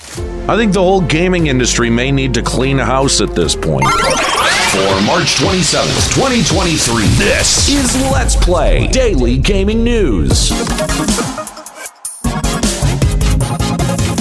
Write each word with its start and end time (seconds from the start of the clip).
I 0.00 0.56
think 0.56 0.72
the 0.72 0.82
whole 0.82 1.00
gaming 1.00 1.48
industry 1.48 1.90
may 1.90 2.10
need 2.10 2.34
to 2.34 2.42
clean 2.42 2.78
house 2.78 3.20
at 3.20 3.34
this 3.34 3.54
point. 3.54 3.86
For 3.86 5.00
March 5.02 5.36
27th, 5.36 6.14
2023, 6.14 7.04
this 7.16 7.68
is 7.68 7.94
Let's 8.12 8.36
Play 8.36 8.86
Daily 8.88 9.38
Gaming 9.38 9.82
News. 9.82 10.50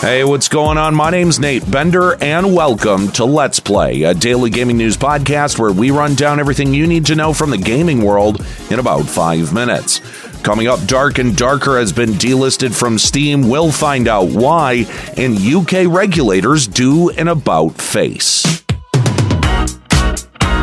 Hey, 0.00 0.24
what's 0.24 0.48
going 0.48 0.78
on? 0.78 0.94
My 0.94 1.10
name's 1.10 1.38
Nate 1.38 1.68
Bender, 1.70 2.16
and 2.22 2.54
welcome 2.54 3.10
to 3.12 3.24
Let's 3.24 3.60
Play, 3.60 4.04
a 4.04 4.14
daily 4.14 4.48
gaming 4.48 4.78
news 4.78 4.96
podcast 4.96 5.58
where 5.58 5.72
we 5.72 5.90
run 5.90 6.14
down 6.14 6.40
everything 6.40 6.72
you 6.72 6.86
need 6.86 7.04
to 7.06 7.14
know 7.14 7.34
from 7.34 7.50
the 7.50 7.58
gaming 7.58 8.02
world 8.02 8.44
in 8.70 8.78
about 8.78 9.02
five 9.02 9.52
minutes. 9.52 10.00
Coming 10.42 10.68
up, 10.68 10.84
Dark 10.86 11.18
and 11.18 11.36
Darker 11.36 11.78
has 11.78 11.92
been 11.92 12.10
delisted 12.10 12.74
from 12.74 12.98
Steam. 12.98 13.48
We'll 13.48 13.72
find 13.72 14.08
out 14.08 14.28
why, 14.28 14.86
and 15.16 15.38
UK 15.38 15.86
regulators 15.86 16.66
do 16.66 17.10
an 17.10 17.28
about 17.28 17.74
face. 17.80 18.57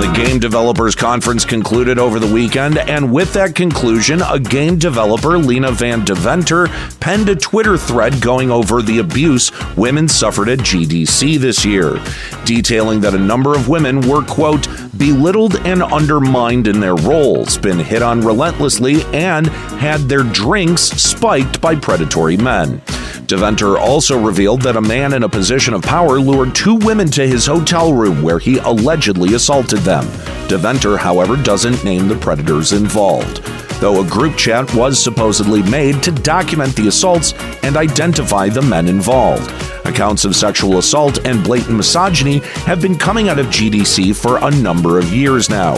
The 0.00 0.12
Game 0.12 0.40
Developers 0.40 0.96
Conference 0.96 1.44
concluded 1.44 2.00
over 2.00 2.18
the 2.18 2.32
weekend, 2.32 2.78
and 2.78 3.12
with 3.12 3.32
that 3.34 3.54
conclusion, 3.54 4.20
a 4.22 4.40
game 4.40 4.76
developer, 4.76 5.38
Lena 5.38 5.70
Van 5.70 6.04
Deventer, 6.04 6.66
penned 6.98 7.28
a 7.28 7.36
Twitter 7.36 7.78
thread 7.78 8.20
going 8.20 8.50
over 8.50 8.82
the 8.82 8.98
abuse 8.98 9.52
women 9.76 10.08
suffered 10.08 10.48
at 10.48 10.58
GDC 10.58 11.38
this 11.38 11.64
year, 11.64 12.02
detailing 12.44 13.00
that 13.02 13.14
a 13.14 13.18
number 13.18 13.54
of 13.54 13.68
women 13.68 14.00
were, 14.08 14.22
quote, 14.24 14.66
belittled 14.98 15.56
and 15.64 15.80
undermined 15.80 16.66
in 16.66 16.80
their 16.80 16.96
roles, 16.96 17.56
been 17.56 17.78
hit 17.78 18.02
on 18.02 18.20
relentlessly, 18.20 19.04
and 19.12 19.46
had 19.78 20.00
their 20.02 20.24
drinks 20.24 20.82
spiked 20.82 21.60
by 21.60 21.76
predatory 21.76 22.36
men. 22.36 22.82
Deventer 23.26 23.78
also 23.78 24.22
revealed 24.22 24.60
that 24.62 24.76
a 24.76 24.80
man 24.82 25.14
in 25.14 25.22
a 25.22 25.28
position 25.28 25.72
of 25.72 25.80
power 25.80 26.20
lured 26.20 26.54
two 26.54 26.74
women 26.74 27.08
to 27.12 27.26
his 27.26 27.46
hotel 27.46 27.94
room 27.94 28.22
where 28.22 28.38
he 28.38 28.58
allegedly 28.58 29.34
assaulted 29.34 29.78
them. 29.80 30.04
Deventer, 30.46 30.98
however, 30.98 31.36
doesn't 31.36 31.82
name 31.84 32.06
the 32.06 32.16
predators 32.16 32.72
involved, 32.72 33.42
though 33.80 34.02
a 34.02 34.08
group 34.08 34.36
chat 34.36 34.72
was 34.74 35.02
supposedly 35.02 35.62
made 35.62 36.02
to 36.02 36.10
document 36.10 36.76
the 36.76 36.88
assaults 36.88 37.32
and 37.62 37.78
identify 37.78 38.50
the 38.50 38.60
men 38.60 38.88
involved. 38.88 39.50
Accounts 39.84 40.24
of 40.24 40.34
sexual 40.34 40.78
assault 40.78 41.18
and 41.26 41.44
blatant 41.44 41.76
misogyny 41.76 42.38
have 42.66 42.80
been 42.80 42.96
coming 42.96 43.28
out 43.28 43.38
of 43.38 43.46
GDC 43.46 44.16
for 44.16 44.38
a 44.38 44.50
number 44.50 44.98
of 44.98 45.12
years 45.12 45.50
now. 45.50 45.74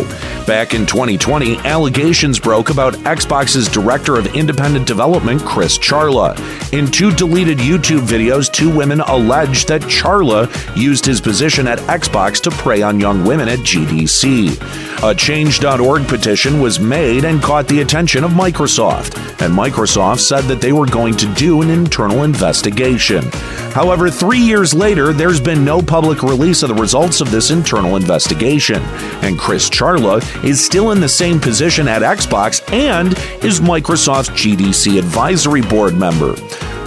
Back 0.46 0.74
in 0.74 0.86
2020, 0.86 1.58
allegations 1.58 2.38
broke 2.38 2.70
about 2.70 2.94
Xbox's 2.94 3.68
director 3.68 4.16
of 4.16 4.26
independent 4.34 4.86
development, 4.86 5.42
Chris 5.42 5.76
Charla. 5.76 6.36
In 6.72 6.86
two 6.86 7.10
deleted 7.10 7.58
YouTube 7.58 8.06
videos, 8.06 8.52
two 8.52 8.74
women 8.74 9.00
alleged 9.00 9.68
that 9.68 9.82
Charla 9.82 10.46
used 10.76 11.04
his 11.04 11.20
position 11.20 11.66
at 11.66 11.78
Xbox 11.80 12.40
to 12.42 12.50
prey 12.50 12.82
on 12.82 13.00
young 13.00 13.24
women 13.24 13.48
at 13.48 13.58
GDC. 13.60 14.56
A 15.02 15.14
Change.org 15.14 16.06
petition 16.06 16.60
was 16.60 16.78
made 16.78 17.24
and 17.24 17.42
caught 17.42 17.66
the 17.68 17.80
attention 17.80 18.22
of 18.22 18.30
Microsoft, 18.30 19.16
and 19.44 19.52
Microsoft 19.52 20.20
said 20.20 20.42
that 20.44 20.60
they 20.60 20.72
were 20.72 20.86
going 20.86 21.16
to 21.16 21.26
do 21.34 21.62
an 21.62 21.70
internal 21.70 22.22
investigation. 22.22 23.24
However, 23.72 23.95
three 24.10 24.40
years 24.40 24.74
later, 24.74 25.14
there's 25.14 25.40
been 25.40 25.64
no 25.64 25.80
public 25.80 26.22
release 26.22 26.62
of 26.62 26.68
the 26.68 26.74
results 26.74 27.22
of 27.22 27.30
this 27.30 27.50
internal 27.50 27.96
investigation, 27.96 28.82
and 29.22 29.38
Chris 29.38 29.70
Charla 29.70 30.22
is 30.44 30.62
still 30.62 30.90
in 30.90 31.00
the 31.00 31.08
same 31.08 31.40
position 31.40 31.88
at 31.88 32.02
Xbox 32.02 32.60
and 32.74 33.14
is 33.42 33.60
Microsoft's 33.60 34.28
GDC 34.28 34.98
advisory 34.98 35.62
board 35.62 35.96
member. 35.96 36.34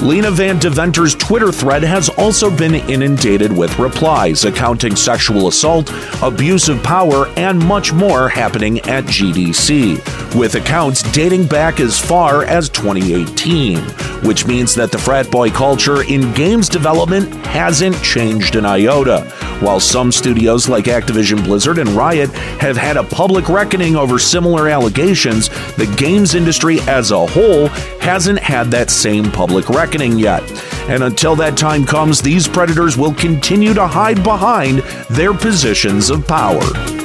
Lena 0.02 0.32
Van 0.32 0.58
Deventer's 0.58 1.14
Twitter 1.14 1.52
thread 1.52 1.84
has 1.84 2.08
also 2.08 2.50
been 2.50 2.76
inundated 2.76 3.52
with 3.52 3.78
replies 3.78 4.46
accounting 4.46 4.96
sexual 4.96 5.50
assault, 5.50 5.92
abuse 6.24 6.70
of 6.70 6.82
power, 6.82 7.28
and 7.36 7.60
much 7.60 7.92
more 7.92 8.30
happening 8.30 8.80
at 8.82 9.04
GDC, 9.04 10.36
with 10.40 10.56
accounts 10.56 11.04
dating 11.12 11.46
back 11.48 11.82
as 11.82 12.00
far 12.00 12.46
as 12.46 12.70
2018, 12.70 13.78
which 14.24 14.48
means 14.48 14.74
that 14.74 14.90
the 14.90 14.98
frat 14.98 15.30
boy 15.30 15.50
culture 15.50 16.04
in 16.04 16.34
games 16.34 16.70
development 16.70 17.34
hasn't 17.46 18.02
changed 18.02 18.56
an 18.56 18.66
iota. 18.66 19.30
While 19.60 19.82
some 19.82 20.12
studios 20.12 20.70
like 20.70 20.86
Activision 20.86 21.44
Blizzard 21.44 21.80
and 21.80 21.90
Riot 21.90 22.30
have 22.62 22.78
had 22.78 22.96
a 22.96 23.04
public 23.04 23.50
reckoning 23.50 23.98
over 23.98 24.18
similar 24.18 24.70
allegations, 24.70 25.50
the 25.76 25.94
games 25.98 26.34
industry 26.34 26.80
as 26.82 27.12
a 27.12 27.26
whole 27.26 27.68
hasn't 28.00 28.40
had 28.40 28.72
that 28.72 28.90
same 28.90 29.30
public 29.32 29.70
reckoning 29.70 30.18
yet. 30.18 30.44
And 30.90 31.04
until 31.04 31.36
that 31.36 31.58
time 31.58 31.86
comes, 31.86 32.22
these 32.22 32.48
predators 32.48 32.98
will 32.98 33.14
continue 33.14 33.74
to 33.74 33.86
hide 33.86 34.24
behind 34.24 34.80
their 35.10 35.34
positions 35.34 36.10
of 36.10 36.26
power. 36.26 36.99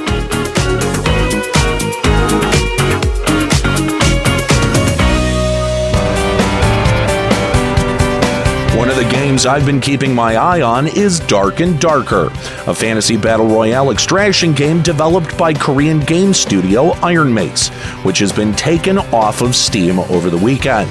The 9.05 9.11
games 9.11 9.45
I've 9.45 9.65
been 9.65 9.81
keeping 9.81 10.15
my 10.15 10.35
eye 10.35 10.61
on 10.61 10.87
is 10.87 11.19
Dark 11.19 11.59
and 11.59 11.79
Darker, 11.79 12.27
a 12.65 12.73
fantasy 12.73 13.17
battle 13.17 13.45
royale 13.45 13.91
extraction 13.91 14.53
game 14.53 14.81
developed 14.81 15.37
by 15.37 15.53
Korean 15.53 15.99
game 15.99 16.33
studio 16.33 16.91
Iron 17.03 17.33
Mace, 17.33 17.69
which 18.03 18.19
has 18.19 18.31
been 18.31 18.53
taken 18.53 18.97
off 18.97 19.41
of 19.41 19.55
Steam 19.55 19.99
over 19.99 20.29
the 20.29 20.37
weekend. 20.37 20.89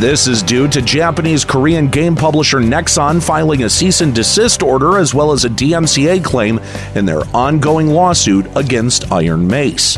This 0.00 0.26
is 0.26 0.42
due 0.42 0.68
to 0.68 0.82
Japanese 0.82 1.44
Korean 1.44 1.88
game 1.88 2.14
publisher 2.14 2.58
Nexon 2.58 3.22
filing 3.22 3.64
a 3.64 3.70
cease 3.70 4.00
and 4.02 4.14
desist 4.14 4.62
order 4.62 4.98
as 4.98 5.14
well 5.14 5.32
as 5.32 5.44
a 5.44 5.50
DMCA 5.50 6.22
claim 6.22 6.60
in 6.94 7.06
their 7.06 7.22
ongoing 7.34 7.88
lawsuit 7.88 8.46
against 8.56 9.10
Iron 9.10 9.46
Mace. 9.46 9.96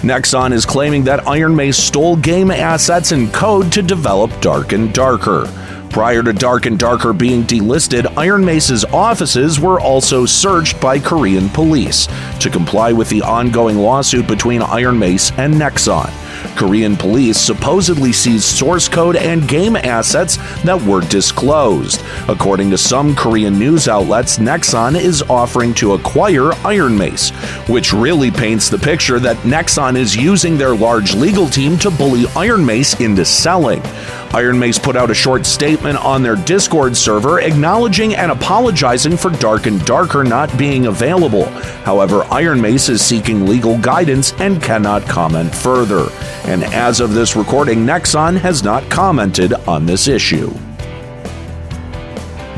Nexon 0.00 0.52
is 0.52 0.64
claiming 0.64 1.04
that 1.04 1.26
Iron 1.26 1.54
Mace 1.54 1.76
stole 1.76 2.16
game 2.16 2.50
assets 2.50 3.12
and 3.12 3.32
code 3.32 3.70
to 3.72 3.82
develop 3.82 4.30
Dark 4.40 4.72
and 4.72 4.94
Darker. 4.94 5.46
Prior 5.96 6.22
to 6.22 6.34
Dark 6.34 6.66
and 6.66 6.78
Darker 6.78 7.14
being 7.14 7.42
delisted, 7.44 8.18
Iron 8.18 8.44
Mace's 8.44 8.84
offices 8.84 9.58
were 9.58 9.80
also 9.80 10.26
searched 10.26 10.78
by 10.78 10.98
Korean 10.98 11.48
police 11.48 12.06
to 12.38 12.50
comply 12.50 12.92
with 12.92 13.08
the 13.08 13.22
ongoing 13.22 13.78
lawsuit 13.78 14.26
between 14.28 14.60
Iron 14.60 14.98
Mace 14.98 15.32
and 15.38 15.54
Nexon. 15.54 16.25
Korean 16.56 16.96
police 16.96 17.38
supposedly 17.38 18.12
seized 18.12 18.44
source 18.44 18.88
code 18.88 19.16
and 19.16 19.48
game 19.48 19.76
assets 19.76 20.36
that 20.62 20.80
were 20.80 21.00
disclosed. 21.02 22.02
According 22.28 22.70
to 22.70 22.78
some 22.78 23.14
Korean 23.14 23.58
news 23.58 23.88
outlets, 23.88 24.38
Nexon 24.38 24.98
is 24.98 25.22
offering 25.22 25.74
to 25.74 25.94
acquire 25.94 26.52
Iron 26.66 26.96
Mace, 26.96 27.30
which 27.68 27.92
really 27.92 28.30
paints 28.30 28.68
the 28.68 28.78
picture 28.78 29.18
that 29.20 29.36
Nexon 29.38 29.96
is 29.96 30.16
using 30.16 30.56
their 30.56 30.74
large 30.74 31.14
legal 31.14 31.48
team 31.48 31.78
to 31.78 31.90
bully 31.90 32.24
Iron 32.36 32.64
Mace 32.64 33.00
into 33.00 33.24
selling. 33.24 33.82
Iron 34.34 34.58
Mace 34.58 34.78
put 34.78 34.96
out 34.96 35.10
a 35.10 35.14
short 35.14 35.46
statement 35.46 35.96
on 36.04 36.22
their 36.22 36.36
Discord 36.36 36.96
server 36.96 37.40
acknowledging 37.40 38.14
and 38.14 38.30
apologizing 38.30 39.16
for 39.16 39.30
Dark 39.30 39.66
and 39.66 39.82
Darker 39.84 40.24
not 40.24 40.56
being 40.58 40.86
available. 40.86 41.46
However, 41.84 42.24
Iron 42.30 42.60
Mace 42.60 42.88
is 42.88 43.04
seeking 43.04 43.46
legal 43.46 43.78
guidance 43.78 44.32
and 44.34 44.62
cannot 44.62 45.06
comment 45.06 45.54
further. 45.54 46.08
And 46.46 46.62
as 46.62 47.00
of 47.00 47.12
this 47.12 47.34
recording, 47.34 47.84
Nexon 47.84 48.36
has 48.38 48.62
not 48.62 48.88
commented 48.88 49.52
on 49.66 49.84
this 49.84 50.06
issue. 50.06 50.52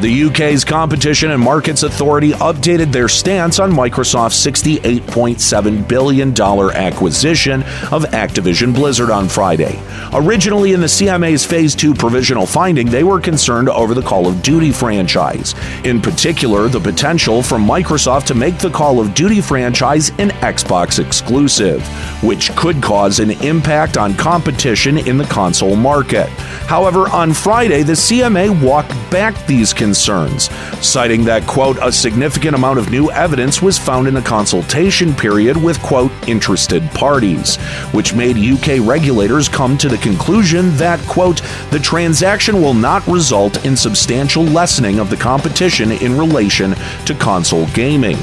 The 0.00 0.26
UK's 0.26 0.64
Competition 0.64 1.32
and 1.32 1.42
Markets 1.42 1.82
Authority 1.82 2.30
updated 2.30 2.92
their 2.92 3.08
stance 3.08 3.58
on 3.58 3.72
Microsoft's 3.72 4.46
$68.7 4.46 5.88
billion 5.88 6.40
acquisition 6.40 7.64
of 7.90 8.04
Activision 8.04 8.72
Blizzard 8.72 9.10
on 9.10 9.26
Friday. 9.28 9.82
Originally 10.12 10.72
in 10.72 10.80
the 10.80 10.86
CMA's 10.86 11.44
Phase 11.44 11.74
2 11.74 11.94
provisional 11.94 12.46
finding, 12.46 12.86
they 12.86 13.02
were 13.02 13.18
concerned 13.20 13.68
over 13.68 13.92
the 13.92 14.00
Call 14.00 14.28
of 14.28 14.40
Duty 14.40 14.70
franchise. 14.70 15.56
In 15.82 16.00
particular, 16.00 16.68
the 16.68 16.78
potential 16.78 17.42
for 17.42 17.58
Microsoft 17.58 18.26
to 18.26 18.36
make 18.36 18.56
the 18.58 18.70
Call 18.70 19.00
of 19.00 19.14
Duty 19.14 19.40
franchise 19.40 20.10
an 20.20 20.30
Xbox 20.42 21.04
exclusive, 21.04 21.84
which 22.22 22.54
could 22.54 22.80
cause 22.80 23.18
an 23.18 23.32
impact 23.42 23.96
on 23.96 24.14
competition 24.14 24.96
in 24.96 25.18
the 25.18 25.24
console 25.24 25.74
market. 25.74 26.28
However, 26.68 27.08
on 27.08 27.32
Friday, 27.32 27.82
the 27.82 27.94
CMA 27.94 28.62
walked 28.62 28.90
back 29.10 29.34
these 29.48 29.72
concerns 29.72 29.87
concerns, 29.88 30.50
citing 30.86 31.24
that, 31.24 31.46
quote, 31.46 31.78
a 31.80 31.90
significant 31.90 32.54
amount 32.54 32.78
of 32.78 32.90
new 32.90 33.10
evidence 33.12 33.62
was 33.62 33.78
found 33.78 34.06
in 34.06 34.12
the 34.12 34.20
consultation 34.20 35.14
period 35.14 35.56
with, 35.56 35.80
quote, 35.80 36.12
interested 36.28 36.82
parties, 36.90 37.56
which 37.92 38.12
made 38.12 38.36
UK 38.36 38.86
regulators 38.86 39.48
come 39.48 39.78
to 39.78 39.88
the 39.88 39.96
conclusion 39.96 40.76
that, 40.76 41.00
quote, 41.08 41.40
the 41.70 41.78
transaction 41.78 42.60
will 42.60 42.74
not 42.74 43.06
result 43.06 43.64
in 43.64 43.74
substantial 43.74 44.44
lessening 44.44 44.98
of 44.98 45.08
the 45.08 45.16
competition 45.16 45.90
in 45.90 46.18
relation 46.18 46.74
to 47.06 47.14
console 47.14 47.66
gaming. 47.68 48.18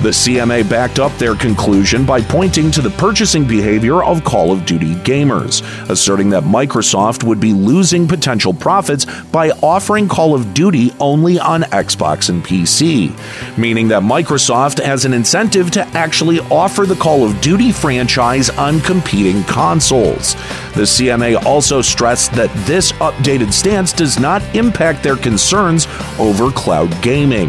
The 0.00 0.10
CMA 0.10 0.70
backed 0.70 1.00
up 1.00 1.10
their 1.18 1.34
conclusion 1.34 2.06
by 2.06 2.20
pointing 2.20 2.70
to 2.70 2.80
the 2.80 2.90
purchasing 2.90 3.44
behavior 3.44 4.04
of 4.04 4.22
Call 4.22 4.52
of 4.52 4.64
Duty 4.64 4.94
gamers, 4.94 5.62
asserting 5.90 6.30
that 6.30 6.44
Microsoft 6.44 7.24
would 7.24 7.40
be 7.40 7.52
losing 7.52 8.06
potential 8.06 8.54
profits 8.54 9.06
by 9.32 9.50
offering 9.60 10.06
Call 10.06 10.36
of 10.36 10.54
Duty 10.54 10.92
only 11.00 11.40
on 11.40 11.62
Xbox 11.62 12.28
and 12.28 12.44
PC, 12.44 13.10
meaning 13.58 13.88
that 13.88 14.04
Microsoft 14.04 14.80
has 14.80 15.04
an 15.04 15.12
incentive 15.12 15.72
to 15.72 15.80
actually 15.88 16.38
offer 16.42 16.86
the 16.86 16.94
Call 16.94 17.24
of 17.24 17.40
Duty 17.40 17.72
franchise 17.72 18.50
on 18.50 18.80
competing 18.82 19.42
consoles. 19.44 20.34
The 20.74 20.84
CMA 20.84 21.44
also 21.44 21.82
stressed 21.82 22.30
that 22.34 22.54
this 22.68 22.92
updated 22.92 23.52
stance 23.52 23.92
does 23.92 24.20
not 24.20 24.42
impact 24.54 25.02
their 25.02 25.16
concerns 25.16 25.88
over 26.20 26.52
cloud 26.52 27.02
gaming. 27.02 27.48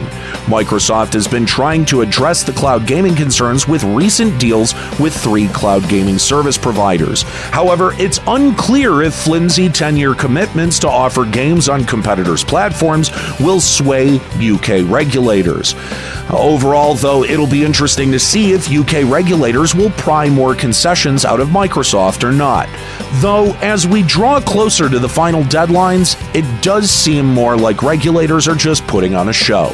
Microsoft 0.50 1.14
has 1.14 1.28
been 1.28 1.46
trying 1.46 1.86
to 1.86 2.02
address 2.40 2.44
the 2.44 2.60
cloud 2.60 2.88
gaming 2.88 3.16
concerns 3.16 3.68
with 3.68 3.84
recent 3.84 4.40
deals 4.40 4.74
with 5.00 5.14
three 5.14 5.48
cloud 5.50 5.88
gaming 5.90 6.18
service 6.18 6.58
providers. 6.58 7.24
However, 7.52 7.94
it's 7.98 8.20
unclear 8.28 9.02
if 9.02 9.14
flimsy 9.14 9.70
10 9.70 9.98
year 9.98 10.14
commitments 10.14 10.80
to 10.80 10.88
offer 10.88 11.26
games 11.26 11.70
on 11.70 11.84
competitors' 11.84 12.44
platforms 12.44 13.12
will 13.40 13.60
sway 13.60 14.18
UK 14.38 14.90
regulators. 14.90 15.76
Overall, 16.30 16.96
though, 16.96 17.24
it'll 17.24 17.48
be 17.48 17.64
interesting 17.64 18.12
to 18.12 18.20
see 18.20 18.54
if 18.54 18.72
UK 18.72 19.10
regulators 19.10 19.74
will 19.74 19.92
pry 19.92 20.30
more 20.30 20.56
concessions 20.56 21.26
out 21.26 21.40
of 21.40 21.50
Microsoft 21.50 22.24
or 22.24 22.32
not. 22.32 22.70
Though, 23.22 23.54
as 23.62 23.88
we 23.88 24.04
draw 24.04 24.40
closer 24.40 24.90
to 24.90 25.00
the 25.00 25.10
final 25.10 25.42
deadlines, 25.44 26.16
it 26.36 26.46
does 26.62 26.92
seem 26.92 27.26
more 27.26 27.58
like 27.58 27.82
regulators 27.82 28.48
are 28.48 28.56
just 28.56 28.86
putting 28.86 29.16
on 29.16 29.30
a 29.30 29.34
show 29.34 29.70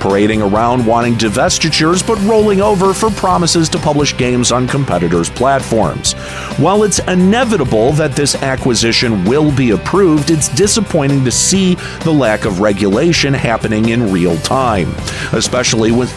parading 0.00 0.42
around 0.42 0.84
wanting 0.84 1.14
divestitures 1.14 2.06
but 2.06 2.18
rolling 2.22 2.60
over 2.60 2.94
for 2.94 3.10
promises 3.10 3.68
to 3.70 3.78
publish 3.78 4.16
games 4.16 4.52
on 4.52 4.66
competitors' 4.66 5.30
platforms. 5.30 6.12
While 6.58 6.82
it's 6.82 6.98
inevitable 7.00 7.92
that 7.92 8.16
this 8.16 8.34
acquisition 8.36 9.24
will 9.24 9.54
be 9.54 9.70
approved, 9.70 10.30
it's 10.30 10.48
disappointing 10.48 11.24
to 11.24 11.30
see 11.30 11.74
the 12.04 12.12
lack 12.12 12.44
of 12.44 12.60
regulation 12.60 13.34
happening 13.34 13.90
in 13.90 14.12
real 14.12 14.36
time, 14.38 14.94
especially 15.32 15.92
with 15.92 16.12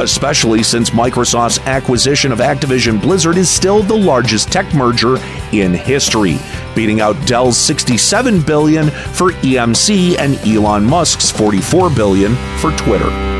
especially 0.00 0.62
since 0.62 0.90
Microsoft's 0.90 1.58
acquisition 1.66 2.32
of 2.32 2.38
Activision 2.38 3.00
Blizzard 3.00 3.36
is 3.36 3.50
still 3.50 3.82
the 3.82 3.96
largest 3.96 4.52
tech 4.52 4.72
merger 4.74 5.16
in 5.52 5.74
history, 5.74 6.38
beating 6.78 7.00
out 7.00 7.16
Dell's 7.26 7.56
67 7.56 8.40
billion 8.42 8.88
for 8.88 9.32
EMC 9.32 10.16
and 10.16 10.36
Elon 10.46 10.84
Musk's 10.84 11.28
44 11.28 11.90
billion 11.90 12.36
for 12.60 12.70
Twitter. 12.76 13.37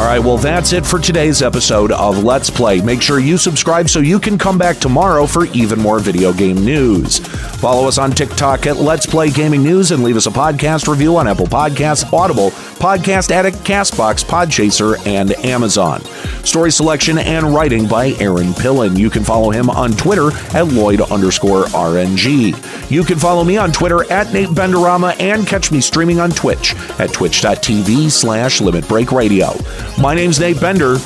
All 0.00 0.06
right, 0.06 0.18
well, 0.18 0.38
that's 0.38 0.72
it 0.72 0.86
for 0.86 0.98
today's 0.98 1.42
episode 1.42 1.92
of 1.92 2.24
Let's 2.24 2.48
Play. 2.48 2.80
Make 2.80 3.02
sure 3.02 3.20
you 3.20 3.36
subscribe 3.36 3.90
so 3.90 3.98
you 3.98 4.18
can 4.18 4.38
come 4.38 4.56
back 4.56 4.78
tomorrow 4.78 5.26
for 5.26 5.44
even 5.48 5.78
more 5.78 5.98
video 5.98 6.32
game 6.32 6.64
news. 6.64 7.18
Follow 7.18 7.86
us 7.86 7.98
on 7.98 8.10
TikTok 8.10 8.66
at 8.66 8.78
Let's 8.78 9.04
Play 9.04 9.28
Gaming 9.28 9.62
News 9.62 9.90
and 9.90 10.02
leave 10.02 10.16
us 10.16 10.24
a 10.24 10.30
podcast 10.30 10.88
review 10.88 11.18
on 11.18 11.28
Apple 11.28 11.46
Podcasts, 11.46 12.10
Audible, 12.14 12.50
Podcast 12.80 13.30
Addict, 13.30 13.58
Castbox, 13.58 14.24
Podchaser, 14.24 15.06
and 15.06 15.32
Amazon. 15.44 16.00
Story 16.46 16.72
selection 16.72 17.18
and 17.18 17.54
writing 17.54 17.86
by 17.86 18.14
Aaron 18.20 18.54
Pillen. 18.54 18.96
You 18.98 19.10
can 19.10 19.22
follow 19.22 19.50
him 19.50 19.68
on 19.68 19.92
Twitter 19.92 20.30
at 20.56 20.68
Lloyd 20.68 21.02
underscore 21.02 21.64
RNG. 21.64 22.90
You 22.90 23.04
can 23.04 23.18
follow 23.18 23.44
me 23.44 23.58
on 23.58 23.70
Twitter 23.70 24.10
at 24.10 24.32
Nate 24.32 24.48
Benderama 24.48 25.20
and 25.20 25.46
catch 25.46 25.70
me 25.70 25.82
streaming 25.82 26.20
on 26.20 26.30
Twitch 26.30 26.74
at 26.98 27.12
twitch.tv 27.12 28.10
slash 28.10 28.62
Limit 28.62 28.88
Break 28.88 29.12
Radio. 29.12 29.52
My 29.98 30.14
name's 30.14 30.40
Nate 30.40 30.60
Bender. 30.60 30.96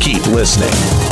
Keep 0.00 0.26
listening. 0.26 1.11